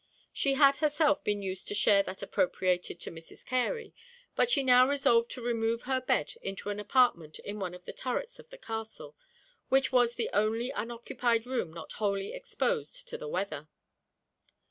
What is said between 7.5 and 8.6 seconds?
one of the turrets of the